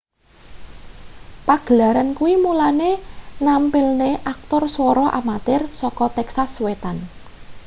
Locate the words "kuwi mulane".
2.17-2.91